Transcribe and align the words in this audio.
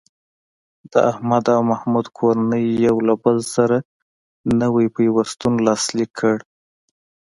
د 0.91 0.93
احمد 1.11 1.45
او 1.55 1.61
محمود 1.71 2.07
کورنۍ 2.17 2.65
یو 2.85 2.95
له 3.07 3.15
بل 3.23 3.37
سره 3.55 3.77
نوی 4.61 4.85
پیوستون 4.95 5.53
لاسلیک 5.65 6.09
کړ. 6.19 6.35